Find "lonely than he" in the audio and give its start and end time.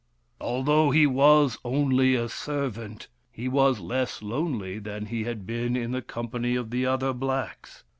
4.23-5.25